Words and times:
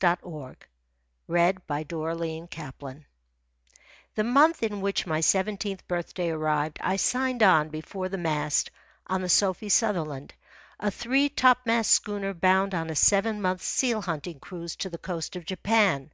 THAT 0.00 0.22
DEAD 0.22 0.26
MEN 0.26 0.56
RISE 1.28 1.54
UP 1.68 2.82
NEVER 2.82 3.04
The 4.16 4.24
month 4.24 4.60
in 4.64 4.80
which 4.80 5.06
my 5.06 5.20
seventeenth 5.20 5.86
birthday 5.86 6.30
arrived 6.30 6.80
I 6.82 6.96
signed 6.96 7.44
on 7.44 7.68
before 7.68 8.08
the 8.08 8.18
mast 8.18 8.72
on 9.06 9.22
the 9.22 9.28
Sophie 9.28 9.68
Sutherland, 9.68 10.34
a 10.80 10.90
three 10.90 11.28
topmast 11.28 11.92
schooner 11.92 12.34
bound 12.34 12.74
on 12.74 12.90
a 12.90 12.96
seven 12.96 13.40
months' 13.40 13.66
seal 13.68 14.02
hunting 14.02 14.40
cruise 14.40 14.74
to 14.74 14.90
the 14.90 14.98
coast 14.98 15.36
of 15.36 15.46
Japan. 15.46 16.10